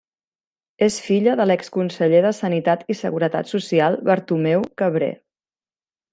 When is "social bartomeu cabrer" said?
3.53-5.13